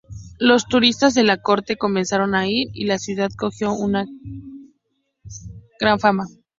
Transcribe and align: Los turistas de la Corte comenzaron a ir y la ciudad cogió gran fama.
Los 0.39 0.65
turistas 0.65 1.13
de 1.13 1.21
la 1.21 1.37
Corte 1.43 1.77
comenzaron 1.77 2.33
a 2.33 2.47
ir 2.47 2.69
y 2.73 2.85
la 2.85 2.97
ciudad 2.97 3.29
cogió 3.37 3.75
gran 5.79 5.99
fama. 5.99 6.25